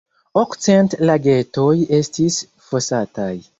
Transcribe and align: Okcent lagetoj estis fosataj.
Okcent 0.39 0.95
lagetoj 1.09 1.75
estis 2.01 2.41
fosataj. 2.73 3.33